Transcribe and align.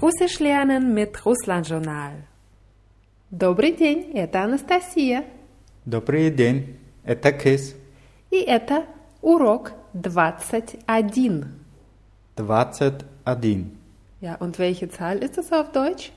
Russisch 0.00 0.40
lernen 0.40 0.94
mit 0.94 1.24
Russland 1.24 1.68
Journal. 1.68 2.12
Добрый 3.30 3.72
день, 3.72 4.12
это 4.14 4.42
Анастасия. 4.42 5.24
Добрый 5.84 6.30
день, 6.30 6.76
это 7.04 7.32
Кис. 7.32 7.74
И 8.30 8.36
это 8.36 8.84
урок 9.20 9.72
21. 9.94 10.78
21. 10.86 11.50
Ja, 14.20 14.34
und 14.36 14.58
welche 14.58 14.88
Zahl 14.88 15.18
ist 15.18 15.38
es 15.38 15.52
auf 15.52 15.72
Deutsch? 15.72 16.12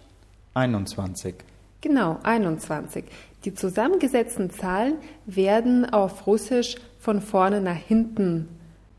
21. 0.54 1.36
Genau, 1.82 2.20
21. 2.24 3.06
Die 3.46 3.54
zusammengesetzten 3.54 4.50
Zahlen 4.50 4.96
werden 5.26 5.86
auf 5.86 6.28
Russisch 6.28 6.76
von 7.00 7.22
vorne 7.22 7.62
nach 7.62 7.78
hinten 7.78 8.50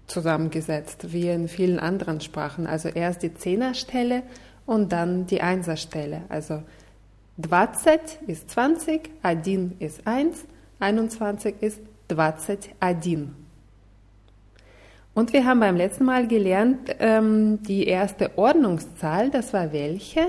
zusammengesetzt, 0.06 1.12
wie 1.12 1.28
in 1.28 1.48
vielen 1.48 1.78
anderen 1.78 2.20
Sprachen. 2.20 2.66
Also 2.66 2.88
erst 2.88 3.22
die 3.22 3.34
Zehnerstelle 3.34 4.22
und 4.66 4.92
dann 4.92 5.26
die 5.26 5.40
Einserstelle. 5.40 6.22
Also 6.28 6.62
20 7.40 8.00
ist 8.26 8.50
20, 8.50 9.10
Adin 9.22 9.76
ist 9.78 10.06
1, 10.06 10.44
21 10.78 11.54
ist 11.60 11.80
21. 12.08 12.74
Und 15.12 15.32
wir 15.32 15.44
haben 15.44 15.60
beim 15.60 15.76
letzten 15.76 16.04
Mal 16.04 16.26
gelernt, 16.26 16.94
ähm, 16.98 17.62
die 17.62 17.86
erste 17.86 18.38
Ordnungszahl, 18.38 19.30
das 19.30 19.52
war 19.52 19.72
welche? 19.72 20.28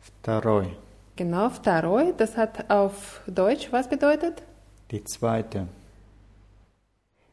Второй. 0.00 0.76
Genau, 1.16 1.50
второй. 1.50 2.14
Das 2.16 2.36
hat 2.36 2.70
auf 2.70 3.20
Deutsch 3.26 3.68
was 3.70 3.88
bedeutet? 3.88 4.42
Die 4.90 5.04
zweite. 5.04 5.68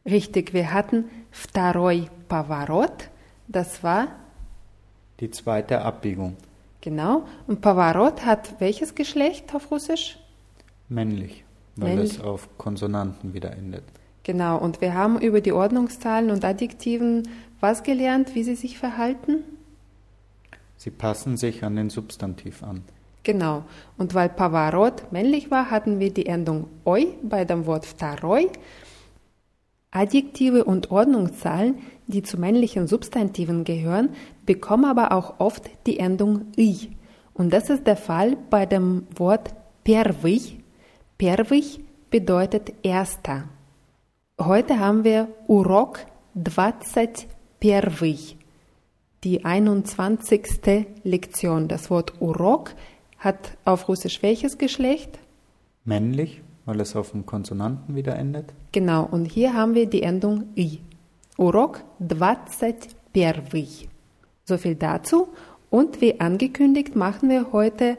Richtig, 0.04 0.52
wir 0.52 0.72
hatten 0.72 1.10
второй 1.30 2.08
поворот. 2.28 3.08
Das 3.48 3.82
war 3.82 4.08
Die 5.20 5.30
zweite 5.30 5.82
Abbiegung. 5.82 6.36
genau. 6.80 7.24
Und 7.46 7.60
поворот 7.60 8.24
hat 8.24 8.60
welches 8.60 8.94
Geschlecht 8.94 9.54
auf 9.54 9.70
Russisch? 9.70 10.18
Männlich, 10.88 11.44
weil 11.76 11.90
Männlich. 11.96 12.12
es 12.18 12.20
auf 12.20 12.48
Konsonanten 12.58 13.34
wieder 13.34 13.52
endet. 13.52 13.84
Genau. 14.22 14.58
Und 14.58 14.80
wir 14.80 14.94
haben 14.94 15.20
über 15.20 15.40
die 15.40 15.52
Ordnungszahlen 15.52 16.30
und 16.30 16.44
Adjektiven 16.44 17.28
was 17.60 17.82
gelernt, 17.82 18.34
wie 18.34 18.42
sie 18.42 18.54
sich 18.54 18.78
verhalten? 18.78 19.44
Sie 20.76 20.90
passen 20.90 21.36
sich 21.36 21.62
an 21.64 21.76
den 21.76 21.90
Substantiv 21.90 22.62
an. 22.62 22.82
Genau. 23.22 23.64
Und 23.98 24.14
weil 24.14 24.30
поворот 24.30 25.12
männlich 25.12 25.50
war, 25.50 25.70
hatten 25.70 26.00
wir 26.00 26.10
die 26.12 26.24
Endung 26.26 26.68
oi 26.86 27.08
bei 27.22 27.44
dem 27.44 27.66
Wort 27.66 27.84
второй. 27.84 28.48
Adjektive 29.90 30.64
und 30.64 30.90
Ordnungszahlen, 30.90 31.78
die 32.06 32.22
zu 32.22 32.38
männlichen 32.38 32.86
Substantiven 32.86 33.64
gehören, 33.64 34.10
bekommen 34.46 34.84
aber 34.84 35.12
auch 35.12 35.38
oft 35.38 35.70
die 35.86 35.98
Endung 35.98 36.46
i. 36.56 36.90
Und 37.34 37.52
das 37.52 37.70
ist 37.70 37.86
der 37.86 37.96
Fall 37.96 38.36
bei 38.50 38.66
dem 38.66 39.06
Wort 39.16 39.54
первый. 39.84 40.60
Первый 41.18 41.64
bedeutet 42.10 42.72
erster. 42.82 43.44
Heute 44.38 44.78
haben 44.78 45.04
wir 45.04 45.28
Урок 45.46 46.00
21. 46.34 47.28
Die 49.22 49.44
21. 49.44 50.86
Lektion. 51.04 51.68
Das 51.68 51.90
Wort 51.90 52.20
Urok 52.20 52.74
hat 53.18 53.56
auf 53.64 53.88
Russisch 53.88 54.22
welches 54.22 54.56
Geschlecht? 54.56 55.18
Männlich, 55.84 56.42
weil 56.64 56.80
es 56.80 56.96
auf 56.96 57.10
dem 57.10 57.26
Konsonanten 57.26 57.94
wieder 57.94 58.16
endet. 58.16 58.54
Genau, 58.72 59.04
und 59.04 59.26
hier 59.26 59.52
haben 59.52 59.74
wir 59.74 59.86
die 59.86 60.02
Endung 60.02 60.44
i. 60.56 60.80
Урок 61.36 61.82
21. 62.00 62.96
So 64.44 64.58
viel 64.58 64.74
dazu. 64.74 65.28
Und 65.70 66.00
wie 66.00 66.20
angekündigt, 66.20 66.96
machen 66.96 67.28
wir 67.28 67.52
heute 67.52 67.96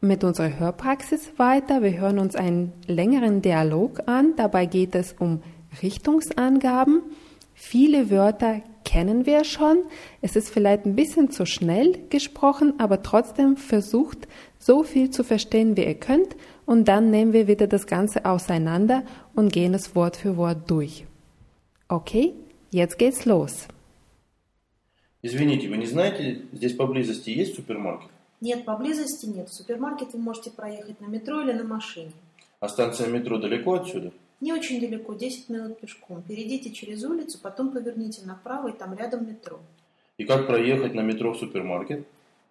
mit 0.00 0.22
unserer 0.24 0.58
Hörpraxis 0.58 1.32
weiter. 1.38 1.82
Wir 1.82 1.98
hören 1.98 2.18
uns 2.18 2.36
einen 2.36 2.72
längeren 2.86 3.42
Dialog 3.42 4.02
an. 4.06 4.34
Dabei 4.36 4.66
geht 4.66 4.94
es 4.94 5.14
um 5.18 5.42
Richtungsangaben. 5.82 7.02
Viele 7.54 8.10
Wörter 8.10 8.62
kennen 8.84 9.26
wir 9.26 9.44
schon. 9.44 9.78
Es 10.22 10.36
ist 10.36 10.48
vielleicht 10.48 10.86
ein 10.86 10.94
bisschen 10.94 11.30
zu 11.30 11.44
schnell 11.44 11.98
gesprochen, 12.08 12.74
aber 12.78 13.02
trotzdem 13.02 13.56
versucht, 13.56 14.28
so 14.58 14.82
viel 14.82 15.10
zu 15.10 15.24
verstehen, 15.24 15.76
wie 15.76 15.84
ihr 15.84 15.94
könnt. 15.94 16.36
Und 16.64 16.86
dann 16.88 17.10
nehmen 17.10 17.32
wir 17.32 17.48
wieder 17.48 17.66
das 17.66 17.86
Ganze 17.86 18.24
auseinander 18.24 19.02
und 19.34 19.52
gehen 19.52 19.74
es 19.74 19.94
Wort 19.94 20.16
für 20.16 20.36
Wort 20.36 20.70
durch. 20.70 21.04
Okay, 21.88 22.34
Jetzt 22.73 22.97
geht's 22.97 23.25
los. 23.25 23.67
Извините, 25.21 25.69
вы 25.69 25.77
не 25.77 25.85
знаете, 25.85 26.41
здесь 26.51 26.75
поблизости 26.75 27.29
есть 27.29 27.55
супермаркет? 27.55 28.09
Нет, 28.41 28.65
поблизости 28.65 29.25
нет. 29.25 29.47
В 29.47 29.53
супермаркет 29.53 30.13
вы 30.13 30.19
можете 30.19 30.51
проехать 30.51 30.99
на 30.99 31.05
метро 31.05 31.41
или 31.41 31.53
на 31.53 31.63
машине. 31.63 32.11
А 32.59 32.67
станция 32.67 33.07
метро 33.07 33.37
далеко 33.37 33.75
отсюда? 33.75 34.11
Не 34.41 34.51
очень 34.51 34.81
далеко, 34.81 35.13
10 35.13 35.47
минут 35.47 35.79
пешком. 35.79 36.21
Перейдите 36.23 36.71
через 36.71 37.05
улицу, 37.05 37.39
потом 37.41 37.71
поверните 37.71 38.25
направо, 38.25 38.67
и 38.67 38.77
там 38.77 38.93
рядом 38.97 39.25
метро. 39.25 39.61
И 40.17 40.25
как 40.25 40.47
проехать 40.47 40.93
на 40.93 41.01
метро 41.01 41.31
в 41.31 41.37
супермаркет? 41.37 42.05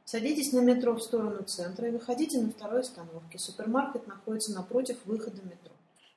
Садитесь 0.05 0.53
на 0.53 0.61
метро 0.61 0.95
в 0.95 1.03
сторону 1.03 1.43
центра 1.45 1.87
и 1.87 1.93
выходите 1.93 2.41
на 2.41 2.51
второй 2.51 2.81
остановке. 2.81 3.39
Супермаркет 3.39 4.07
находится 4.07 4.55
напротив 4.55 4.97
выхода 5.05 5.43
метро. 5.43 5.73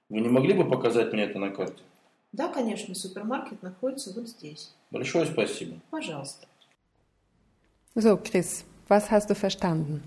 Вы 0.09 0.21
не 0.21 0.29
могли 0.29 0.53
бы 0.53 0.67
показать 0.67 1.11
мне 1.11 1.23
это 1.23 1.37
на 1.37 1.49
карте? 1.49 1.83
Да, 2.34 2.48
конечно, 2.48 2.94
супермаркет 2.94 3.62
находится 3.62 4.12
вот 4.14 4.28
здесь. 4.28 4.72
Большое 4.90 5.26
спасибо. 5.26 5.76
Пожалуйста. 5.90 6.46
So, 7.96 8.16
Chris, 8.16 8.64
was 8.88 9.10
hast 9.10 9.30
du 9.30 9.34
verstanden? 9.34 10.02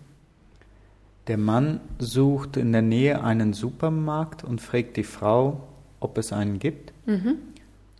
Der 1.28 1.38
Mann 1.38 1.80
sucht 2.00 2.58
in 2.58 2.72
der 2.72 2.82
Nähe 2.82 3.24
einen 3.24 3.54
Supermarkt 3.54 4.44
und 4.44 4.62
fragt 4.62 4.98
die 4.98 5.04
Frau, 5.04 5.62
ob 6.00 6.18
es 6.18 6.32
einen 6.34 6.60
gibt. 6.60 6.94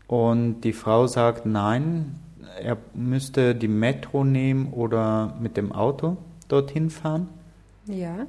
Und 0.08 0.62
die 0.62 0.74
Frau 0.74 1.08
sagt 1.08 1.46
nein, 1.46 2.20
er 2.62 2.78
müsste 2.94 3.56
die 3.56 3.68
Metro 3.70 4.24
nehmen 4.24 4.72
oder 4.74 5.36
mit 5.40 5.58
dem 5.58 5.72
Auto 5.72 6.18
dorthin 6.50 6.90
fahren 6.90 7.28
Ja. 7.86 8.28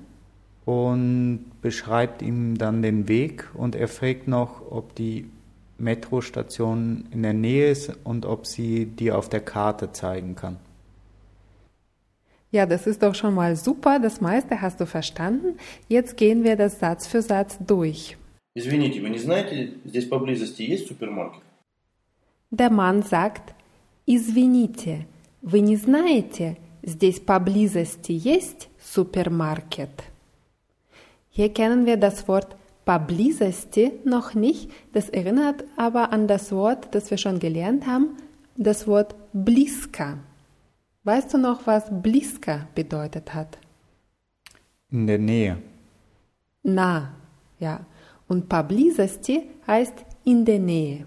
und 0.64 1.44
beschreibt 1.60 2.22
ihm 2.22 2.56
dann 2.56 2.80
den 2.82 3.06
Weg 3.08 3.48
und 3.54 3.74
er 3.74 3.88
fragt 3.88 4.28
noch, 4.28 4.62
ob 4.70 4.94
die 4.94 5.28
Metrostation 5.78 7.06
in 7.10 7.22
der 7.22 7.32
Nähe 7.32 7.70
ist 7.70 7.92
und 8.04 8.26
ob 8.26 8.46
sie 8.46 8.86
die 8.86 9.10
auf 9.10 9.28
der 9.28 9.40
Karte 9.40 9.92
zeigen 9.92 10.34
kann. 10.34 10.56
Ja, 12.52 12.66
das 12.66 12.86
ist 12.86 13.02
doch 13.02 13.16
schon 13.16 13.34
mal 13.34 13.56
super. 13.56 13.98
Das 13.98 14.20
meiste 14.20 14.60
hast 14.60 14.80
du 14.80 14.86
verstanden. 14.86 15.58
Jetzt 15.88 16.16
gehen 16.16 16.44
wir 16.44 16.54
das 16.56 16.78
Satz 16.78 17.06
für 17.06 17.20
Satz 17.20 17.58
durch. 17.58 18.16
Извините, 18.54 19.00
вы 19.02 19.10
не 19.10 19.18
знаете, 19.18 19.72
здесь 19.84 20.08
поблизости 20.08 20.62
есть 20.62 20.86
супермаркет? 20.86 21.42
Der 22.52 22.70
Mann 22.70 23.02
sagt, 23.02 23.52
«Извините, 24.06 25.06
вы 25.42 25.58
не 25.58 25.76
знаете, 25.76 26.56
здесь 26.84 27.18
поблизости 27.18 28.12
есть 28.12 28.68
супермаркет?» 28.78 30.04
Hier 31.30 31.52
kennen 31.52 31.84
wir 31.84 31.96
das 31.96 32.28
Wort 32.28 32.54
поблизости 32.88 33.92
noch 34.04 34.34
nicht. 34.34 34.70
Das 34.92 35.08
erinnert 35.08 35.64
aber 35.76 36.12
an 36.12 36.28
das 36.28 36.52
Wort, 36.52 36.94
das 36.94 37.10
wir 37.10 37.18
schon 37.18 37.38
gelernt 37.38 37.86
haben, 37.86 38.16
das 38.56 38.86
Wort 38.86 39.14
близко. 39.32 40.18
Weißt 41.04 41.34
du 41.34 41.38
noch, 41.38 41.66
was 41.66 41.84
близко 41.90 42.66
bedeutet 42.74 43.34
hat? 43.34 43.58
In 44.90 45.06
der 45.06 45.18
Nähe. 45.18 45.58
Nah, 46.62 47.10
ja. 47.58 47.80
Und 48.26 48.48
поблизости 48.48 49.50
heißt 49.66 50.04
in 50.24 50.44
der 50.44 50.58
Nähe. 50.58 51.06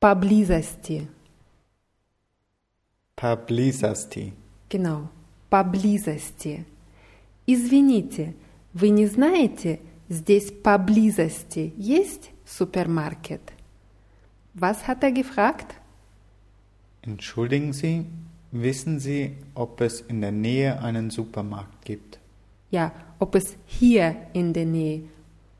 Поблизости. 0.00 1.06
Поблизости. 3.14 4.32
Genau, 4.68 5.08
поблизости. 5.48 6.64
Извините, 7.46 8.34
вы 8.72 8.88
не 8.88 9.06
знаете, 9.06 9.80
здесь 10.08 10.52
поблизости 10.52 11.72
есть 11.76 12.30
супермаркет? 12.44 13.40
Was 14.54 14.86
hat 14.86 15.02
er 15.02 15.12
gefragt? 15.12 15.74
Entschuldigen 17.02 17.72
Sie, 17.72 18.06
wissen 18.50 19.00
Sie, 19.00 19.36
ob 19.54 19.80
es 19.80 20.00
in 20.02 20.20
der 20.20 20.32
Nähe 20.32 20.80
einen 20.80 21.10
Supermarkt 21.10 21.84
gibt? 21.84 22.18
Ja, 22.70 22.92
ob 23.18 23.34
es 23.34 23.56
hier 23.66 24.16
in 24.32 24.52
der 24.52 24.66
Nähe, 24.66 25.04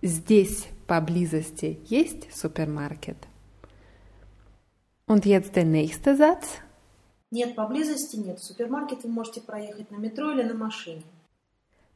здесь 0.03 0.69
поблизости 0.87 1.79
есть 1.85 2.33
супермаркет? 2.35 3.17
Und 5.07 5.27
jetzt 5.27 5.57
der 5.57 5.65
nächste 5.65 6.17
Satz. 6.17 6.61
Нет, 7.31 7.57
поблизости 7.57 8.17
нет. 8.17 8.39
В 8.39 8.45
супермаркет 8.45 9.05
вы 9.05 9.11
можете 9.11 9.41
проехать 9.41 9.91
на 9.91 9.97
метро 9.97 10.33
или 10.33 10.43
на 10.43 10.55
машине. 10.55 11.03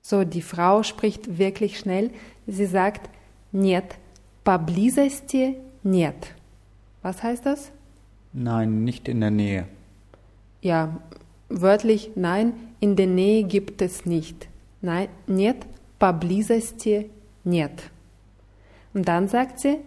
So, 0.03 0.25
die 0.25 0.43
Frau 0.43 0.83
spricht 0.83 1.39
wirklich 1.39 1.79
schnell. 1.79 2.11
Sie 2.47 2.67
sagt, 2.67 3.11
нет, 3.53 3.97
поблизости 4.45 5.57
нет. 5.83 6.35
Was 7.03 7.23
heißt 7.23 7.45
das? 7.45 7.73
Nein, 8.33 8.85
nicht 8.85 9.09
in 9.09 9.21
der 9.21 9.31
Nähe. 9.31 9.67
Ja, 10.61 11.01
wörtlich, 11.49 12.11
nein, 12.15 12.53
in 12.81 12.97
der 12.97 13.07
Nähe 13.07 13.45
gibt 13.45 13.83
es 13.83 14.07
nicht. 14.07 14.49
Nein, 14.81 15.09
нет, 15.27 15.57
поблизости 15.99 17.11
нет. 17.45 17.91
Und 18.95 19.09
dann 19.09 19.29
sagt 19.29 19.61
sie, 19.61 19.81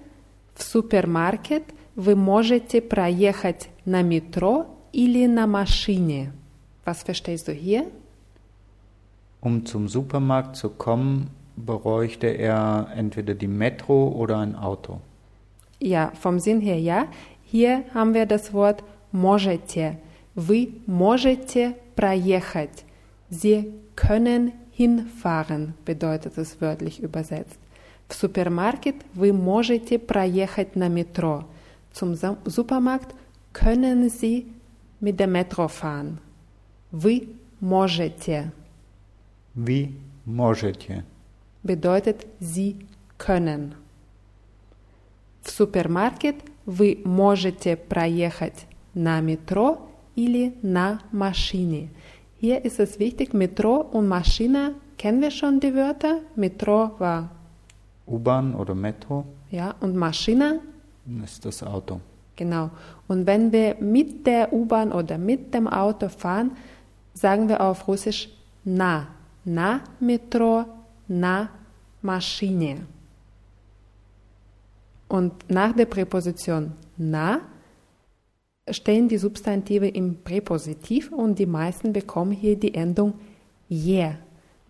в 0.55 0.63
супермаркет 0.63 1.63
вы 1.95 2.15
можете 2.15 2.81
проехать 2.81 3.69
на 3.85 4.01
метро 4.01 4.67
или 4.91 5.25
на 5.25 5.47
машине. 5.47 6.33
Was 6.85 7.03
verstehst 7.03 7.47
du 7.47 7.53
hier? 7.53 7.85
Um 9.43 9.65
zum 9.65 9.87
Supermarkt 9.87 10.55
zu 10.55 10.69
kommen, 10.69 11.29
bräuchte 11.55 12.27
er 12.27 12.89
entweder 12.95 13.33
die 13.35 13.47
Metro 13.47 14.09
oder 14.09 14.37
ein 14.39 14.55
Auto. 14.55 14.99
Ja, 15.79 16.11
vom 16.19 16.39
Sinn 16.39 16.61
her 16.61 16.79
ja. 16.79 17.07
Hier 17.43 17.83
haben 17.93 18.13
wir 18.13 18.25
das 18.25 18.53
Wort 18.53 18.83
можете. 19.11 19.97
Вы 20.35 20.69
можете 20.85 21.75
проехать. 21.95 22.85
Sie 23.29 23.71
können 23.95 24.51
hinfahren, 24.71 25.73
bedeutet 25.85 26.37
es 26.37 26.61
wörtlich 26.61 27.01
übersetzt. 27.01 27.59
В 28.07 28.13
супермаркет 28.15 28.95
вы 29.13 29.33
можете 29.33 29.99
проехать 29.99 30.75
на 30.75 30.89
метро. 30.89 31.45
Zum 31.93 32.15
Sa- 32.15 32.37
Supermarkt 32.45 33.13
können 33.53 34.09
Sie 34.09 34.45
mit 34.99 35.19
der 35.19 35.27
Metro 35.27 35.67
fahren. 35.67 36.19
Вы 36.91 37.27
можете 37.59 38.51
Wie 39.55 39.93
можете? 40.25 41.03
bedeutet 41.63 42.25
Sie 42.39 42.75
können. 43.17 43.75
В 45.41 45.51
супермаркет 45.51 46.35
вы 46.65 47.01
можете 47.05 47.75
проехать 47.75 48.65
на 48.93 49.21
метро 49.21 49.89
или 50.15 50.53
на 50.61 50.99
машине. 51.11 51.89
Hier 52.41 52.63
ist 52.63 52.79
es 52.79 52.99
wichtig, 52.99 53.33
Metro 53.33 53.81
und 53.91 54.07
Maschine, 54.07 54.75
kennen 54.97 55.21
wir 55.21 55.31
schon 55.31 55.59
die 55.59 55.73
Wörter? 55.73 56.19
Metro 56.35 56.91
war, 56.97 57.29
U-Bahn 58.07 58.55
oder 58.55 58.73
Metro 58.75 59.25
ja, 59.51 59.75
und 59.81 59.95
Maschine, 59.95 60.61
ist 61.23 61.43
das 61.43 61.63
Auto. 61.63 61.99
genau. 62.35 62.69
Und 63.07 63.25
wenn 63.25 63.51
wir 63.51 63.75
mit 63.79 64.25
der 64.25 64.53
U-Bahn 64.53 64.91
oder 64.93 65.17
mit 65.17 65.53
dem 65.53 65.67
Auto 65.67 66.07
fahren, 66.07 66.51
sagen 67.13 67.49
wir 67.49 67.59
auf 67.59 67.87
Russisch 67.87 68.29
na, 68.63 69.07
na 69.44 69.80
Metro, 70.00 70.64
na 71.08 71.48
Maschine. 72.02 72.86
Und 75.08 75.32
nach 75.48 75.72
der 75.72 75.86
Präposition 75.86 76.72
na 76.96 77.40
stehen 78.70 79.08
die 79.08 79.18
Substantive 79.18 79.88
im 79.88 80.22
Präpositiv 80.22 81.12
und 81.12 81.38
die 81.38 81.46
meisten 81.46 81.92
bekommen 81.92 82.32
hier 82.32 82.56
die 82.56 82.74
Endung 82.74 83.14
je. 83.68 84.12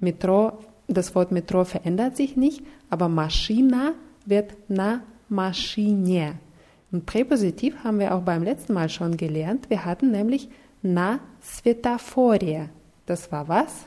Metro, 0.00 0.59
das 0.88 1.15
Wort 1.15 1.32
Metro 1.32 1.65
verändert 1.65 2.17
sich 2.17 2.37
nicht, 2.37 2.62
aber 2.91 3.09
Maschina 3.09 3.93
wird 4.26 4.55
na 4.69 5.03
Maschine. 5.29 6.38
Und 6.91 7.06
Präpositiv 7.06 7.82
haben 7.82 7.99
wir 7.99 8.15
auch 8.15 8.23
beim 8.23 8.43
letzten 8.43 8.75
Mal 8.75 8.88
schon 8.88 9.17
gelernt. 9.17 9.71
Wir 9.71 9.85
hatten 9.85 10.11
nämlich 10.11 10.49
na 10.82 11.21
Svetaforie. 11.43 12.69
Das 13.06 13.32
war 13.32 13.49
was? 13.49 13.87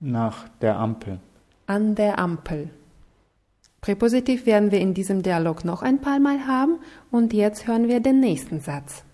Nach 0.00 0.48
der 0.60 0.78
Ampel. 0.78 1.18
An 1.66 1.94
der 1.94 2.18
Ampel. 2.18 2.70
Präpositiv 3.80 4.46
werden 4.46 4.70
wir 4.70 4.80
in 4.80 4.94
diesem 4.94 5.22
Dialog 5.22 5.64
noch 5.64 5.82
ein 5.82 6.00
paar 6.00 6.20
Mal 6.20 6.46
haben 6.46 6.78
und 7.10 7.32
jetzt 7.32 7.66
hören 7.66 7.88
wir 7.88 8.00
den 8.00 8.20
nächsten 8.20 8.60
Satz. 8.60 9.04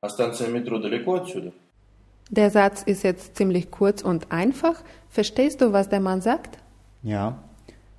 А 0.00 0.08
станция 0.08 0.48
метро 0.50 0.78
далеко 0.78 1.14
отсюда? 1.14 1.52
Der 2.30 2.50
Satz 2.50 2.82
ist 2.82 3.02
jetzt 3.02 3.36
ziemlich 3.36 3.70
kurz 3.70 4.02
und 4.02 4.30
einfach. 4.30 4.84
Verstehst 5.08 5.60
du, 5.60 5.72
was 5.72 5.88
der 5.88 6.00
Mann 6.00 6.20
sagt? 6.20 6.58
Ja. 7.02 7.38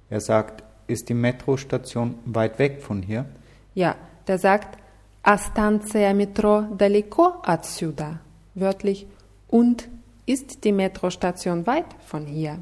Er 0.10 0.22
sagt, 0.22 0.63
ist 0.88 1.10
die 1.10 1.13
Metrostation 1.13 2.16
weit 2.25 2.60
weg 2.60 2.81
von 2.81 3.01
hier? 3.01 3.25
Ja, 3.74 3.96
der 4.28 4.38
sagt, 4.38 4.78
a 5.24 5.38
станция 5.38 6.13
метро 6.13 6.62
далеко 6.78 7.42
отсюда. 7.44 8.19
Wörtlich, 8.56 9.07
und 9.48 9.90
ist 10.25 10.63
die 10.63 10.72
Metrostation 10.72 11.66
weit 11.66 11.86
von 12.06 12.25
hier? 12.25 12.60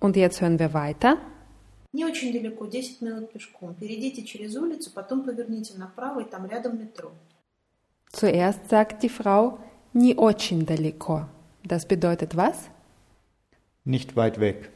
Und 0.00 0.16
jetzt 0.16 0.40
hören 0.40 0.58
wir 0.58 0.74
weiter. 0.74 1.18
Не 1.92 2.04
очень 2.06 2.32
далеко, 2.32 2.66
10 2.66 3.02
минут 3.02 3.32
пешком. 3.32 3.74
Перейдите 3.74 4.22
через 4.24 4.56
улицу, 4.56 4.90
потом 4.94 5.24
поверните 5.24 5.78
направо, 5.78 6.20
и 6.20 6.24
там 6.24 6.46
рядом 6.46 6.78
метро. 6.78 7.12
Zuerst 8.12 8.68
sagt 8.68 9.02
die 9.02 9.08
Frau, 9.08 9.58
не 9.92 10.14
очень 10.14 10.64
далеко. 10.64 11.26
Das 11.64 11.86
bedeutet 11.86 12.36
was? 12.36 12.70
Nicht 13.84 14.16
weit 14.16 14.40
weg. 14.40 14.70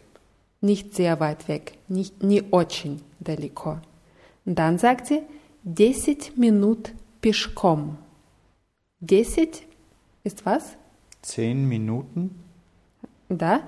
Nicht 0.61 0.95
sehr 0.95 1.21
weit 1.21 1.49
weg, 1.49 1.79
nicht 1.89 2.23
не 2.23 2.43
очень 2.51 3.03
далеко. 3.21 3.81
Und 4.45 4.59
dann 4.59 4.79
sagt 4.79 5.07
sie, 5.07 5.23
10 5.65 6.37
Minuten 6.37 6.99
пешком. 7.21 7.99
10 9.07 9.49
ist 10.23 10.45
was? 10.47 10.77
Zehn 11.23 11.69
Minuten? 11.69 12.39
Да. 13.29 13.63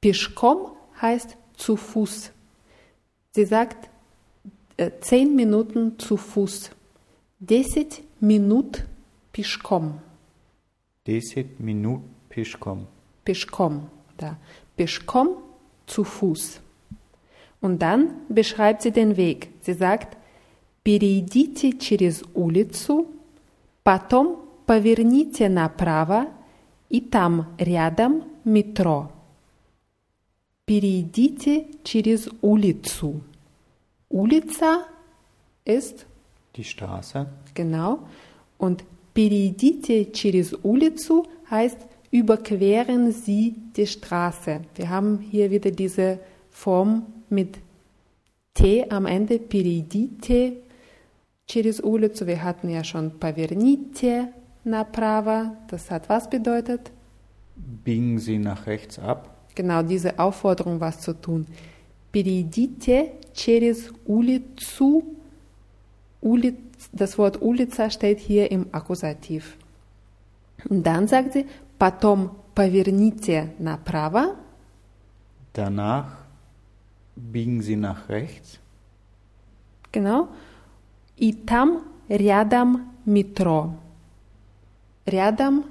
Пешком 0.00 0.72
heißt 1.00 1.36
zu 1.56 1.76
Fuß. 1.76 2.32
Sie 3.32 3.44
sagt 3.44 3.88
äh, 4.76 4.90
10 5.00 5.34
Minuten 5.34 5.98
zu 5.98 6.16
Fuß. 6.16 6.70
10 7.46 7.86
Minuten 8.20 8.82
пешком. 9.32 10.00
Deset 11.06 11.58
Minut 11.58 12.02
Pischkom. 12.28 12.86
Пешком, 13.24 13.88
да. 14.16 14.36
Пешком 14.76 15.38
zu 15.86 16.04
Fuß. 16.04 16.60
Und 17.60 17.82
dann 17.82 18.14
beschreibt 18.28 18.82
sie 18.82 18.92
den 18.92 19.16
Weg. 19.16 19.50
Sie 19.60 19.74
sagt, 19.74 20.16
перейдите 20.84 21.78
через 21.78 22.22
улицу, 22.34 23.06
потом 23.84 24.36
поверните 24.66 25.48
направо, 25.48 26.26
и 26.92 27.00
там 27.00 27.46
рядом 27.58 28.22
метро. 28.44 29.10
Перейдите 30.66 31.66
через 31.82 32.28
улицу. 32.42 33.22
Улица 34.10 34.84
ist 35.64 36.06
Die 36.54 36.64
Straße. 36.64 37.26
Genau. 37.54 38.00
Und 38.58 38.84
перейдите 39.14 40.12
через 40.12 40.54
улицу 40.62 41.26
heißt 41.50 41.78
überqueren 42.10 43.10
Sie 43.10 43.54
die 43.74 43.86
Straße. 43.86 44.60
Wir 44.74 44.90
haben 44.90 45.18
hier 45.18 45.50
wieder 45.50 45.70
diese 45.70 46.20
Form 46.50 47.06
mit 47.30 47.58
T 48.54 48.86
am 48.90 49.06
Ende. 49.06 49.38
Перейдите 49.38 50.58
через 51.46 51.80
улицу. 51.80 52.26
Wir 52.26 52.44
hatten 52.44 52.68
ja 52.68 52.84
schon 52.84 53.18
поверните 53.18 54.28
направо. 54.66 55.56
Das 55.68 55.90
hat 55.90 56.08
was 56.08 56.28
bedeutet? 56.28 56.90
Biegen 57.56 58.18
Sie 58.18 58.38
nach 58.38 58.66
rechts 58.66 58.98
ab. 58.98 59.28
Genau 59.54 59.82
diese 59.82 60.18
Aufforderung, 60.18 60.80
was 60.80 61.00
zu 61.00 61.12
tun. 61.12 61.46
Перейдите 62.10 63.12
через 63.34 63.92
улицу. 64.06 65.02
Ulic, 66.20 66.56
das 66.92 67.18
Wort 67.18 67.42
Ulica 67.42 67.90
steht 67.90 68.20
hier 68.20 68.50
im 68.50 68.66
Akkusativ. 68.72 69.56
Und 70.68 70.86
dann 70.86 71.08
sagt 71.08 71.32
sie, 71.32 71.46
потом 71.78 72.30
поверните 72.54 73.48
направо. 73.58 74.36
Danach 75.52 76.22
biegen 77.16 77.60
Sie 77.60 77.76
nach 77.76 78.08
rechts. 78.08 78.58
Genau. 79.90 80.28
И 81.16 81.32
там 81.32 81.82
рядом 82.08 82.90
метро. 83.04 83.74
Рядом 85.06 85.64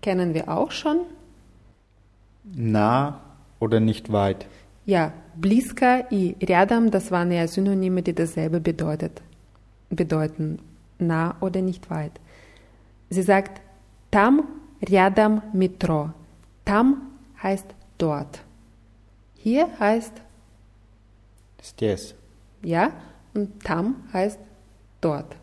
kennen 0.00 0.34
wir 0.34 0.48
auch 0.48 0.70
schon. 0.70 0.98
Nah 2.44 3.20
oder 3.60 3.80
nicht 3.80 4.12
weit. 4.12 4.46
Ja, 4.86 5.12
близко 5.36 6.06
и 6.10 6.36
рядом, 6.40 6.90
das 6.90 7.10
waren 7.10 7.30
ja 7.30 7.46
Synonyme, 7.46 8.02
die 8.02 8.14
dasselbe 8.14 8.60
bedeutet, 8.60 9.20
bedeuten. 9.90 10.60
Nah 10.98 11.36
oder 11.40 11.60
nicht 11.60 11.90
weit. 11.90 12.12
Sie 13.10 13.22
sagt, 13.22 13.60
там 14.10 14.44
рядом 14.80 15.42
метро. 15.52 16.10
Там 16.64 17.02
heißt 17.42 17.66
dort. 17.98 18.40
Hier 19.34 19.68
heißt 19.78 20.12
Здесь. 21.62 22.14
ja 22.62 22.92
und 23.34 23.62
там 23.64 23.96
heißt 24.12 24.38
dort. 25.00 25.36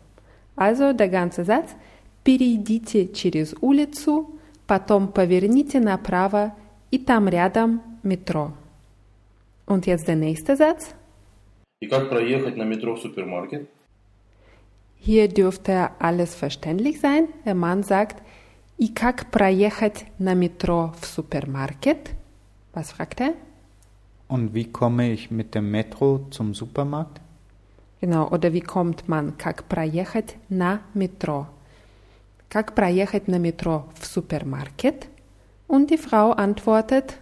Also 0.56 0.92
der 0.92 1.08
ganze 1.08 1.44
Satz. 1.44 1.74
Перейдите 2.24 3.08
через 3.08 3.54
улицу, 3.60 4.30
потом 4.66 5.08
поверните 5.08 5.80
направо, 5.80 6.54
и 6.90 6.98
там 6.98 7.28
рядом 7.28 7.82
метро. 8.02 8.52
Und 9.66 9.86
jetzt 9.86 10.06
der 10.08 10.16
nächste 10.16 10.56
Satz. 10.56 10.94
И 11.80 11.86
как 11.88 12.08
проехать 12.08 12.56
на 12.56 12.64
метро 12.64 12.94
в 12.94 13.00
супермаркет? 13.00 13.68
Hier 14.98 15.28
dürfte 15.28 15.90
alles 16.00 16.34
verständlich 16.34 17.00
sein. 17.00 17.28
Der 17.44 17.54
Mann 17.54 17.82
sagt, 17.82 18.22
И 18.78 18.88
как 18.88 19.30
проехать 19.30 20.04
на 20.18 20.34
метро 20.34 20.94
в 21.00 21.06
супермаркет? 21.06 22.10
Was 22.74 22.92
fragt 22.92 23.20
er? 23.20 23.34
Und 24.28 24.52
wie 24.52 24.64
komme 24.64 25.12
ich 25.12 25.30
mit 25.30 25.54
dem 25.54 25.70
Metro 25.70 26.26
zum 26.30 26.54
Supermarkt? 26.54 27.20
Genau, 28.00 28.28
oder 28.28 28.52
wie 28.52 28.60
kommt 28.60 29.08
man? 29.08 29.32
Как 29.38 29.64
проехать 29.64 30.36
на 30.48 30.80
метро? 30.92 31.46
Как 32.50 32.74
проехать 32.74 33.28
на 33.28 33.38
метро 33.38 33.88
в 34.00 34.06
супермаркет? 34.06 35.06
Und 35.68 35.90
die 35.90 35.98
Frau 35.98 36.32
antwortet, 36.32 37.14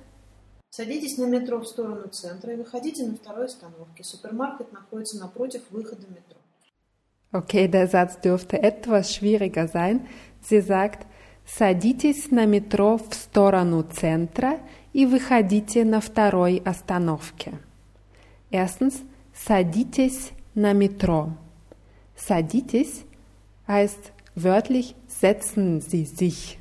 Садитесь 0.70 1.18
на 1.18 1.26
метро 1.26 1.60
в 1.60 1.68
сторону 1.68 2.08
центра 2.08 2.52
и 2.52 2.56
выходите 2.56 3.06
на 3.06 3.14
второй 3.14 3.46
остановке. 3.46 4.02
Супермаркет 4.02 4.72
находится 4.72 5.18
напротив 5.18 5.62
выхода 5.70 6.06
метро. 6.08 6.38
okay, 7.34 7.68
der 7.68 7.88
Satz 7.88 8.20
dürfte 8.20 8.62
etwas 8.62 9.14
schwieriger 9.14 9.68
sein. 9.68 10.06
Sie 10.40 10.60
sagt, 10.60 11.06
садитесь 11.44 12.30
на 12.30 12.46
метро 12.46 12.96
в 12.96 13.12
сторону 13.14 13.82
центра 13.82 14.58
и 14.92 15.04
выходите 15.04 15.84
на 15.84 16.00
второй 16.00 16.62
остановке. 16.64 17.58
Erstens, 18.50 19.02
садитесь 19.34 20.30
на 20.54 20.72
метро. 20.72 21.32
Садитесь 22.16 23.02
heißt 23.66 24.12
wörtlich 24.38 24.94
setzen 25.06 25.80
Sie 25.80 26.04
sich. 26.04 26.58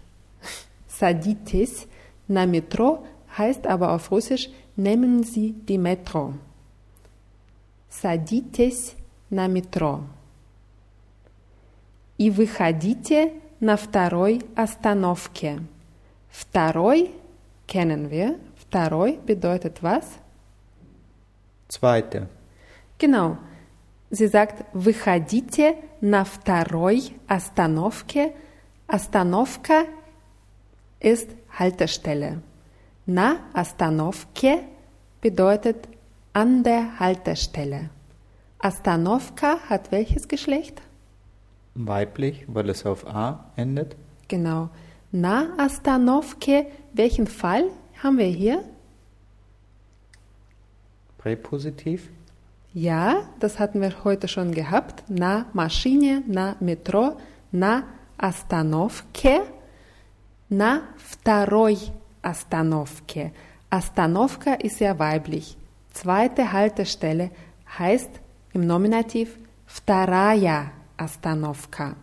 Садитесь 0.88 1.88
на 2.28 2.46
метро 2.46 3.06
heißt 3.38 3.68
aber 3.68 3.92
auf 3.92 4.12
Russisch 4.12 4.50
nehmen 4.76 5.24
Sie 5.24 5.54
die 5.54 5.78
Metro. 5.78 6.34
Садитесь 7.90 8.96
на 9.30 9.48
метро. 9.48 10.02
И 12.18 12.30
выходите 12.30 13.34
на 13.60 13.76
второй 13.76 14.42
остановке. 14.56 15.60
Второй 16.30 17.12
kennen 17.68 18.10
wir. 18.10 18.40
Второй 18.56 19.20
bedeutet 19.26 19.82
was? 19.82 20.06
Zweite. 21.68 22.28
Genau. 22.98 23.38
Sie 24.12 24.28
sagt, 24.28 24.66
выходите 24.74 25.76
на 26.02 26.24
второй 26.24 27.16
остановке. 27.28 28.34
Остановка 28.88 29.86
ist 31.00 31.30
Haltestelle. 31.60 32.42
Na 33.06 33.38
остановке 33.54 34.64
bedeutet 35.22 35.88
an 36.34 36.64
der 36.64 37.00
Haltestelle. 37.00 37.90
Остановка 38.60 39.60
hat 39.70 39.92
welches 39.92 40.28
Geschlecht? 40.28 40.82
Weiblich, 41.76 42.46
weil 42.48 42.70
es 42.70 42.86
auf 42.86 43.06
A 43.06 43.52
endet. 43.56 43.96
Genau. 44.28 44.70
Na 45.12 45.56
остановке, 45.58 46.68
welchen 46.94 47.28
Fall 47.28 47.66
haben 48.02 48.18
wir 48.18 48.26
hier? 48.26 48.64
Präpositiv. 51.18 52.10
Ja, 52.74 53.30
das 53.40 53.60
hatten 53.60 53.82
wir 53.82 54.04
heute 54.04 54.28
schon 54.28 54.52
gehabt. 54.52 55.04
Na 55.08 55.46
Maschine, 55.54 56.24
na 56.28 56.56
Metro, 56.60 57.18
na 57.52 57.84
остановке, 58.18 59.42
на 60.50 60.84
второй 60.98 61.78
остановке. 62.22 63.32
Остановка 63.70 64.54
ist 64.54 64.80
ja 64.80 64.98
weiblich. 65.00 65.58
Zweite 65.94 66.52
Haltestelle 66.52 67.32
heißt 67.78 68.10
im 68.54 68.66
Nominativ 68.66 69.38
вторая 69.66 70.72
остановка. 70.98 71.96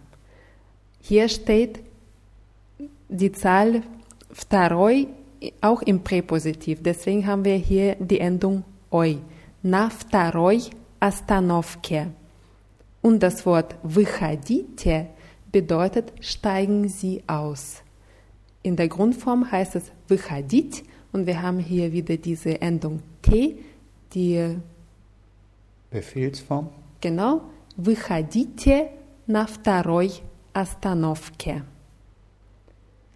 Hier 1.01 1.29
steht 1.29 1.81
die 3.09 3.33
Zahl 3.33 3.83
второй 4.33 5.09
auch 5.61 5.83
im 5.83 6.03
Präpositiv. 6.03 6.83
Deswegen 6.83 7.27
haben 7.27 7.45
wir 7.45 7.57
hier 7.57 7.97
die 7.97 8.21
Endung 8.21 8.65
ой. 8.91 9.19
На 9.65 9.91
второй 9.91 10.71
остановке. 11.01 12.13
Und 13.03 13.23
das 13.23 13.47
Wort 13.47 13.77
выходите 13.83 15.09
bedeutet 15.53 16.13
steigen 16.21 16.89
Sie 16.89 17.23
aus. 17.27 17.83
In 18.63 18.77
der 18.77 18.89
Grundform 18.89 19.51
heißt 19.51 19.77
es 19.77 19.85
выходить 20.09 20.85
und 21.13 21.27
wir 21.27 21.43
haben 21.43 21.59
hier 21.59 21.93
wieder 21.93 22.17
diese 22.17 22.61
Endung 22.61 23.03
T, 23.23 23.57
die 24.15 24.59
Befehlsform. 25.91 26.71
genau 27.01 27.43
выходите 27.77 28.93
на 29.27 29.47
второй 29.47 30.13
остановке. 30.53 31.63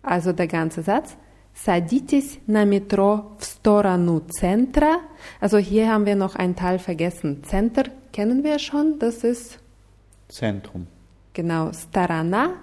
Also 0.03 0.33
der 0.33 0.47
ganze 0.47 0.83
Satz. 0.83 1.17
Садитесь 1.59 2.39
на 2.47 2.65
метро 2.65 3.37
в 3.39 3.45
сторону 3.45 4.21
центра. 4.21 5.01
Also 5.41 5.59
hier 5.59 5.89
haben 5.89 6.05
wir 6.05 6.17
noch 6.17 6.35
einen 6.35 6.57
Teil 6.57 6.79
vergessen. 6.79 7.45
Center 7.45 7.85
kennen 8.13 8.43
wir 8.43 8.59
schon, 8.59 8.99
das 8.99 9.25
ist 9.25 9.59
Zentrum. 10.29 10.87
genau 11.33 11.73
Starana 11.73 12.55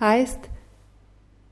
heißt 0.00 0.40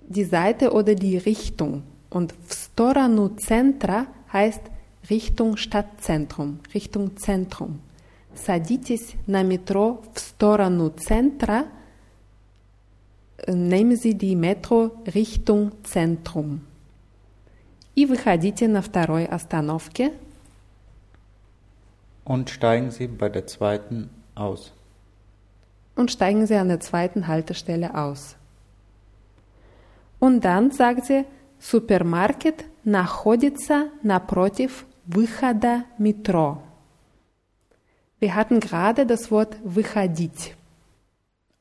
die 0.09 0.25
Seite 0.25 0.73
oder 0.73 0.95
die 0.95 1.19
Richtung. 1.19 1.83
Und 2.11 2.35
в 2.47 2.55
сторону 2.55 3.29
центра 3.29 4.07
heißt 4.33 4.63
Richtung 5.09 5.57
Stadtzentrum, 5.57 6.61
Richtung 6.75 7.17
Zentrum. 7.17 7.81
Садитесь 8.35 9.15
на 9.27 9.43
метро 9.43 10.03
в 10.15 10.19
сторону 10.21 10.91
центра. 10.91 11.67
Nehmen 13.47 13.97
Sie 13.97 14.15
die 14.15 14.37
Metro 14.37 14.93
Richtung 15.15 15.73
Zentrum. 15.83 16.61
И 17.97 18.07
выходите 18.07 18.69
на 18.69 18.83
второй 18.83 19.27
остановке. 19.27 20.13
Und 22.25 22.51
steigen 22.51 22.91
Sie 22.91 23.07
bei 23.07 23.29
der 23.29 23.47
zweiten 23.47 24.09
aus. 24.35 24.73
und 25.95 26.11
steigen 26.11 26.47
Sie 26.47 26.57
an 26.57 26.69
der 26.69 26.81
zweiten 26.81 27.27
Haltestelle 27.27 27.95
aus. 27.95 28.37
Und 30.19 30.45
dann 30.45 30.71
sagt 30.71 31.07
sie, 31.07 31.25
Супермаркет 31.59 32.65
находится 32.85 33.89
напротив 34.03 34.85
выхода 35.07 35.85
метро. 35.99 36.63
Wir 38.21 38.35
hatten 38.35 38.61
gerade 38.61 39.05
das 39.05 39.31
Wort 39.31 39.57
выходить. 39.65 40.55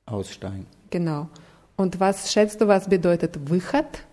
Aussteigen. 0.06 0.68
Genau. 0.92 1.28
Und 1.76 2.00
was 2.00 2.32
schätzt 2.32 2.62
du, 2.62 2.68
was 2.68 2.88
bedeutet 2.88 3.50
Выход? 3.50 4.06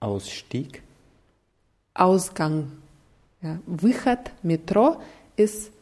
Ausstieg. 0.00 0.82
Ausgang. 1.94 2.72
Ja, 3.40 3.58
Выход, 3.66 4.30
Metro, 4.42 5.00
ist 5.36 5.72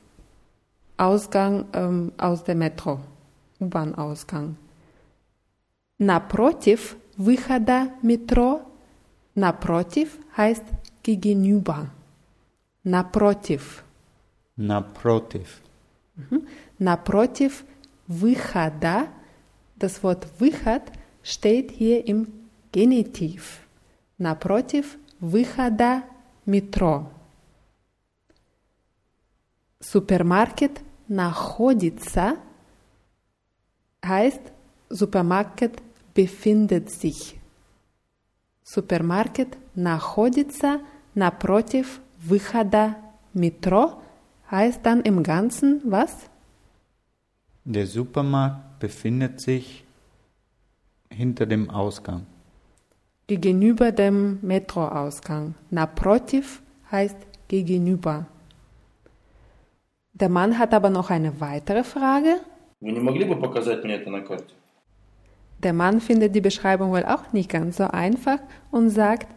Ausgang 0.96 1.66
ähm, 1.72 2.12
aus 2.18 2.44
der 2.44 2.54
Metro, 2.54 3.00
U-Bahn-Ausgang. 3.58 4.56
Напротив 5.98 6.96
выхода 7.16 7.88
метро, 8.02 8.60
напротив 9.34 10.18
heißt 10.36 10.64
gegenüber. 11.02 11.90
Напротив. 12.82 13.84
Naprotiv. 14.56 15.60
Напротив 16.78 17.64
выхода, 18.06 19.08
das 19.76 20.02
Wort 20.02 20.26
Выход 20.38 20.82
steht 21.22 21.70
hier 21.70 22.06
im 22.06 22.26
Genitiv. 22.72 23.63
Напротив 24.18 24.98
выхода 25.20 26.02
метро. 26.46 27.10
Супермаркет 29.80 30.80
находится 31.08 32.36
heißt 34.04 34.40
Supermarkt 34.90 35.82
befindet 36.14 36.90
sich. 36.90 37.38
Супермаркет 38.64 39.56
находится 39.74 40.80
напротив 41.14 42.00
выхода 42.18 42.96
метро 43.32 44.02
heißt 44.50 44.84
dann 44.84 45.02
im 45.02 45.22
Ganzen 45.22 45.80
was? 45.84 46.28
Der 47.64 47.86
Supermarkt 47.86 48.80
befindet 48.80 49.40
sich 49.40 49.84
hinter 51.08 51.46
dem 51.46 51.70
Ausgang. 51.70 52.26
Gegenüber 53.26 53.92
dem 53.92 54.38
Metroausgang. 54.42 55.54
Naprotiv 55.70 56.62
heißt 56.90 57.16
gegenüber. 57.48 58.26
Der 60.14 60.28
Mann 60.28 60.58
hat 60.58 60.74
aber 60.74 60.90
noch 60.90 61.10
eine 61.10 61.40
weitere 61.40 61.84
Frage. 61.84 62.40
Вы 62.80 62.92
не 62.92 63.00
могли 63.00 63.24
бы 63.24 63.36
показать 63.36 63.84
мне 63.84 63.94
это 63.94 64.10
на 64.10 64.20
карте? 64.20 64.54
Der 65.62 65.74
Mann 65.74 66.00
findet 66.00 66.34
die 66.34 66.40
Beschreibung 66.40 66.90
wohl 66.90 67.04
auch 67.04 67.32
nicht 67.32 67.50
ganz 67.50 67.76
so 67.76 67.84
einfach 67.84 68.38
und 68.70 68.90
sagt, 68.90 69.28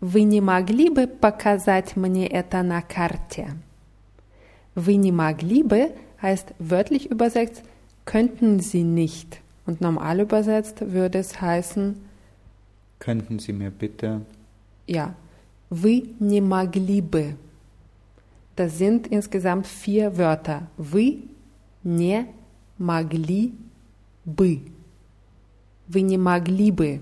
Вы 0.00 0.24
не 0.24 0.40
могли 0.40 0.88
бы 0.88 1.06
показать 1.06 1.96
мне 1.96 2.26
это 2.26 2.62
на 2.62 2.82
карте? 2.82 3.56
Вы 4.74 4.96
не 4.96 5.12
могли 5.12 5.62
бы 5.62 5.92
heißt 6.20 6.54
wörtlich 6.58 7.10
übersetzt, 7.10 7.62
könnten 8.04 8.60
Sie 8.60 8.82
nicht 8.84 9.42
Und 9.64 9.80
normal 9.80 10.20
übersetzt 10.20 10.92
würde 10.92 11.18
es 11.18 11.40
heißen, 11.40 11.96
Könnten 12.98 13.38
Sie 13.38 13.52
mir 13.52 13.70
bitte 13.70 14.22
ja, 14.86 15.14
вы 15.70 16.14
не 16.18 16.40
могли 16.40 17.00
бы. 17.00 17.36
Das 18.56 18.78
sind 18.78 19.06
insgesamt 19.06 19.66
vier 19.66 20.18
Wörter. 20.18 20.68
Вы 20.76 21.24
не 21.82 22.26
могли 22.78 23.52
бы. 24.24 24.60
Вы 25.88 26.02
не 26.02 26.18
могли 26.18 26.70
бы. 26.70 27.00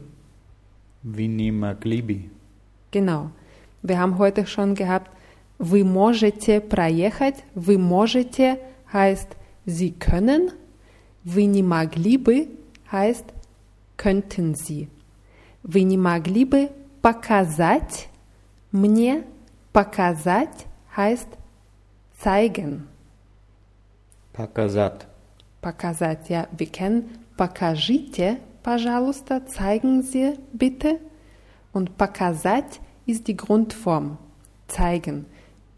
Vinima 1.03 1.75
Glibi? 1.75 2.31
Genau. 2.91 3.31
Wir 3.83 3.99
haben 3.99 4.19
heute 4.19 4.47
schon 4.47 4.75
gehabt, 4.75 5.11
вы 5.59 5.83
можете 5.83 6.61
проехать. 6.61 7.43
Вы 7.55 7.79
можете 7.79 8.59
heißt, 8.93 9.37
Sie 9.67 9.93
können. 9.99 10.53
Вы 11.25 11.47
не 11.47 11.63
могли 11.63 12.19
бы 12.19 12.49
heißt, 12.93 13.25
könnten 13.97 14.55
Sie. 14.55 14.89
Вы 15.68 15.82
не 15.82 15.98
могли 15.98 16.46
бы 16.46 16.70
показать 17.02 18.08
мне? 18.72 19.24
Показать 19.74 20.68
heißt 20.96 21.28
zeigen. 22.24 22.88
Pakasat. 24.32 25.08
Показать, 25.62 26.30
ja, 26.30 26.48
wir 26.56 26.68
kennen 26.68 27.10
покажите, 27.36 28.38
пожалуйста, 28.62 29.42
zeigen 29.48 30.04
Sie 30.04 30.38
bitte. 30.54 31.00
Und 31.74 31.98
показать 31.98 32.80
ist 33.08 33.28
die 33.28 33.36
Grundform, 33.36 34.20
zeigen. 34.68 35.26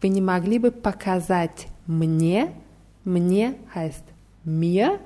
Вы 0.02 0.10
не 0.10 0.20
могли 0.20 0.58
бы 0.58 0.70
показать 0.70 1.66
мне? 1.86 2.52
Мне 3.04 3.54
heißt 3.74 4.04
mir. 4.44 5.00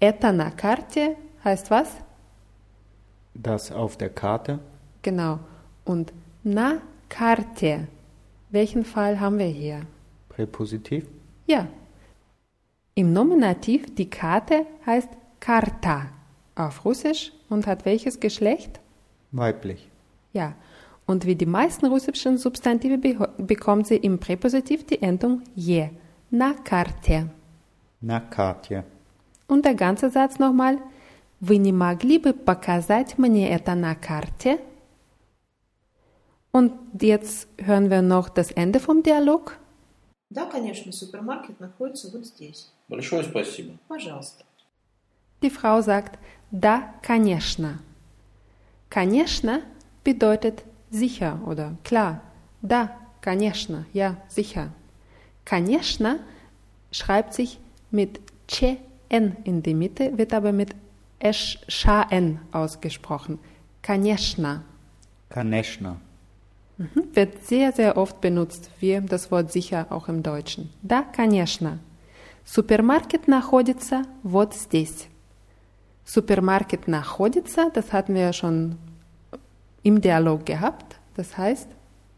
Это 0.00 0.32
на 0.32 0.50
карте 0.50 1.16
heißt 1.44 1.70
was? 1.70 1.88
Das 3.34 3.72
auf 3.72 3.96
der 3.96 4.10
Karte? 4.10 4.58
Genau. 5.02 5.38
Und 5.84 6.12
na 6.42 6.78
Karte. 7.08 7.88
Welchen 8.50 8.84
Fall 8.84 9.20
haben 9.20 9.38
wir 9.38 9.46
hier? 9.46 9.82
Präpositiv? 10.28 11.06
Ja. 11.46 11.66
Im 12.94 13.12
Nominativ 13.12 13.94
die 13.94 14.10
Karte 14.10 14.66
heißt 14.86 15.08
Karta 15.40 16.06
auf 16.54 16.84
Russisch 16.84 17.32
und 17.48 17.66
hat 17.66 17.84
welches 17.84 18.20
Geschlecht? 18.20 18.80
Weiblich. 19.30 19.88
Ja. 20.32 20.54
Und 21.06 21.24
wie 21.24 21.36
die 21.36 21.46
meisten 21.46 21.86
russischen 21.86 22.36
Substantive 22.36 22.98
be 22.98 23.28
bekommt 23.38 23.86
sie 23.86 23.96
im 23.96 24.18
Präpositiv 24.18 24.84
die 24.84 25.00
Endung 25.00 25.42
je. 25.54 25.88
Na 26.30 26.52
Karte. 26.52 27.30
Na 28.00 28.20
Karte. 28.20 28.84
Und 29.46 29.64
der 29.64 29.74
ganze 29.74 30.10
Satz 30.10 30.38
nochmal. 30.38 30.78
Вы 31.39 31.57
не 31.57 31.73
могли 31.73 32.19
бы 32.19 32.33
показать 32.33 33.17
мне 33.17 33.49
это 33.49 33.75
на 33.75 33.95
карте? 33.95 34.59
Und 36.51 36.73
jetzt 37.01 37.47
hören 37.57 37.89
wir 37.89 38.01
noch 38.01 38.29
das 38.29 38.51
Ende 38.51 38.79
vom 38.79 39.03
Dialog. 39.03 39.57
Да, 40.29 40.45
конечно, 40.45 40.91
супермаркет 40.91 41.59
находится 41.59 42.09
вот 42.11 42.25
здесь. 42.25 42.71
Большое 42.87 43.23
спасибо. 43.23 43.77
Пожалуйста. 43.87 44.45
Die 45.41 45.49
Frau 45.49 45.81
sagt, 45.81 46.17
da, 46.51 46.93
конечно. 47.01 47.79
Конечно 48.89 49.61
bedeutet 50.03 50.63
sicher 50.91 51.39
oder 51.45 51.75
klar. 51.83 52.21
Da, 52.61 52.95
конечно, 53.21 53.85
ja, 53.93 54.17
sicher. 54.29 54.71
Конечно 55.43 56.19
schreibt 56.91 57.33
sich 57.33 57.59
mit 57.91 58.21
chen 58.47 58.77
in 59.09 59.61
die 59.61 59.73
Mitte, 59.73 60.17
wird 60.17 60.33
aber 60.33 60.51
mit 60.51 60.75
schen 61.21 62.39
ausgesprochen. 62.51 63.39
Конечно. 63.81 64.63
Kaneshna. 65.29 65.97
Mhm. 66.77 67.03
Wird 67.13 67.45
sehr, 67.45 67.71
sehr 67.71 67.97
oft 67.97 68.19
benutzt, 68.21 68.69
wie 68.79 68.99
das 69.01 69.31
Wort 69.31 69.51
sicher 69.51 69.87
auch 69.89 70.07
im 70.09 70.23
Deutschen. 70.23 70.69
Да, 70.81 71.03
конечно. 71.03 71.79
Супермаркет 72.45 73.27
находится 73.27 74.03
вот 74.23 74.53
здесь. 74.53 75.07
Супермаркет 76.03 76.87
находится, 76.87 77.69
das 77.73 77.93
hatten 77.93 78.15
wir 78.15 78.21
ja 78.23 78.33
schon 78.33 78.77
im 79.83 80.01
Dialog 80.01 80.45
gehabt. 80.45 80.97
Das 81.15 81.37
heißt, 81.37 81.69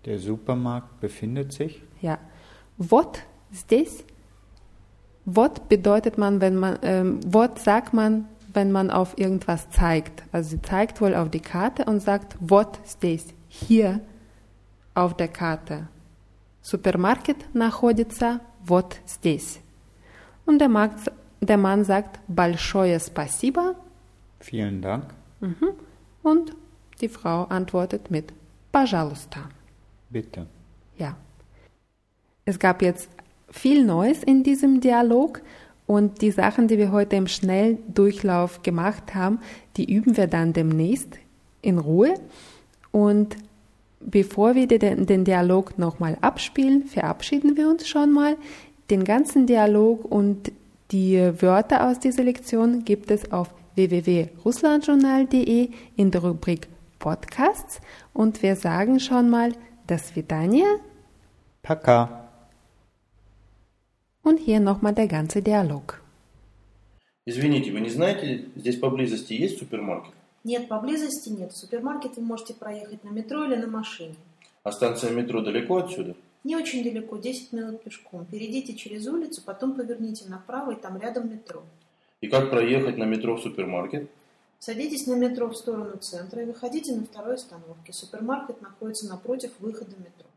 Der 0.05 0.17
Supermarkt 0.19 0.99
befindet 0.99 1.53
sich. 1.53 1.81
ja, 2.01 2.17
вот 2.77 3.19
здесь. 3.51 4.03
Вот 5.25 5.69
bedeutet 5.69 6.17
man, 6.17 6.41
wenn 6.41 6.55
man, 6.55 6.77
ähm, 6.83 7.19
вот 7.25 7.59
sagt 7.59 7.93
man, 7.93 8.27
wenn 8.53 8.71
man 8.71 8.89
auf 8.89 9.17
irgendwas 9.17 9.69
zeigt. 9.69 10.23
Also 10.31 10.51
sie 10.51 10.61
zeigt 10.61 11.01
wohl 11.01 11.13
auf 11.13 11.29
die 11.29 11.41
Karte 11.41 11.85
und 11.85 11.99
sagt, 11.99 12.37
вот 12.39 12.79
здесь, 12.85 13.27
hier 13.47 13.99
auf 14.93 15.15
der 15.15 15.27
Karte. 15.27 15.87
Супермаркет 16.61 17.53
находится 17.53 18.39
вот 18.63 18.97
здесь. 19.05 19.59
Und 20.45 20.59
der, 20.59 20.69
Markt, 20.69 21.11
der 21.41 21.57
Mann 21.57 21.83
sagt, 21.83 22.19
большое 22.27 22.99
спасибо. 22.99 23.75
Vielen 24.39 24.81
Dank. 24.81 25.13
Mhm. 25.41 25.73
Und 26.23 26.55
die 27.01 27.09
Frau 27.09 27.43
antwortet 27.43 28.09
mit, 28.09 28.33
пожалуйста. 28.71 29.49
Bitte. 30.09 30.47
Ja. 30.97 31.17
Es 32.45 32.57
gab 32.57 32.81
jetzt 32.81 33.09
viel 33.49 33.85
Neues 33.85 34.23
in 34.23 34.43
diesem 34.43 34.81
Dialog 34.81 35.41
und 35.90 36.22
die 36.22 36.30
Sachen, 36.30 36.68
die 36.68 36.78
wir 36.78 36.92
heute 36.92 37.16
im 37.16 37.26
Schnelldurchlauf 37.26 38.62
gemacht 38.62 39.12
haben, 39.12 39.40
die 39.76 39.92
üben 39.92 40.16
wir 40.16 40.28
dann 40.28 40.52
demnächst 40.52 41.18
in 41.62 41.78
Ruhe. 41.78 42.14
Und 42.92 43.36
bevor 43.98 44.54
wir 44.54 44.68
den, 44.68 45.24
Dialog 45.24 45.80
nochmal 45.80 46.16
abspielen, 46.20 46.84
verabschieden 46.84 47.56
wir 47.56 47.68
uns 47.68 47.88
schon 47.88 48.12
mal. 48.12 48.36
Den 48.88 49.02
ganzen 49.02 49.48
Dialog 49.48 50.04
und 50.04 50.52
die 50.92 51.18
Wörter 51.42 51.88
aus 51.88 51.98
dieser 51.98 52.22
Lektion 52.22 52.84
gibt 52.84 53.10
es 53.10 53.32
auf 53.32 53.52
www.russlandjournal.de 53.74 55.70
in 55.96 56.10
der 56.12 56.22
Rubrik 56.22 56.68
Podcasts. 57.00 57.80
Und 58.12 58.44
wir 58.44 58.54
sagen 58.54 59.00
schon 59.00 59.28
mal 59.28 59.54
dass 59.88 60.14
wir 60.14 60.22
Vidania. 60.22 60.66
Paka. 61.64 62.29
Und 64.30 64.38
hier 64.38 64.60
nochmal 64.60 64.94
der 64.94 65.08
ganze 65.08 65.42
Dialog. 65.42 66.00
Извините, 67.26 67.72
вы 67.72 67.80
не 67.80 67.90
знаете, 67.90 68.46
здесь 68.56 68.76
поблизости 68.76 69.34
есть 69.34 69.58
супермаркет? 69.58 70.14
Нет, 70.44 70.68
поблизости 70.68 71.28
нет. 71.28 71.52
В 71.52 71.56
супермаркет 71.56 72.16
вы 72.16 72.22
можете 72.22 72.54
проехать 72.54 73.04
на 73.04 73.10
метро 73.10 73.44
или 73.44 73.56
на 73.56 73.66
машине. 73.66 74.14
А 74.62 74.72
станция 74.72 75.10
метро 75.10 75.42
далеко 75.42 75.78
отсюда? 75.78 76.14
Не 76.44 76.56
очень 76.56 76.82
далеко, 76.82 77.18
10 77.18 77.52
минут 77.52 77.82
пешком. 77.82 78.24
Перейдите 78.24 78.74
через 78.74 79.06
улицу, 79.06 79.42
потом 79.44 79.74
поверните 79.74 80.28
направо, 80.28 80.70
и 80.72 80.76
там 80.76 80.96
рядом 80.98 81.30
метро. 81.30 81.62
И 82.22 82.28
как 82.28 82.50
проехать 82.50 82.96
на 82.96 83.04
метро 83.04 83.36
в 83.36 83.42
супермаркет? 83.42 84.08
Садитесь 84.58 85.06
на 85.06 85.16
метро 85.16 85.48
в 85.48 85.56
сторону 85.56 85.96
центра 85.98 86.42
и 86.42 86.46
выходите 86.46 86.94
на 86.94 87.04
второй 87.04 87.34
остановке. 87.34 87.92
Супермаркет 87.92 88.62
находится 88.62 89.08
напротив 89.08 89.50
выхода 89.58 89.96
метро. 89.98 90.28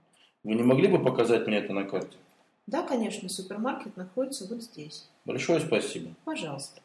Вы 0.43 0.55
не 0.55 0.63
могли 0.63 0.87
бы 0.87 0.99
показать 0.99 1.47
мне 1.47 1.57
это 1.57 1.73
на 1.73 1.85
карте? 1.85 2.17
Да, 2.67 2.81
конечно, 2.83 3.27
супермаркет 3.29 3.97
находится 3.97 4.47
вот 4.47 4.63
здесь. 4.63 5.07
Большое 5.25 5.59
спасибо. 5.59 6.11
Пожалуйста. 6.23 6.81